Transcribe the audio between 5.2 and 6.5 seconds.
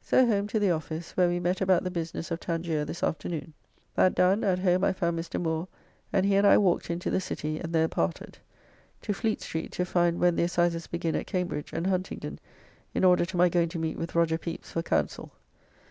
Moore, and he and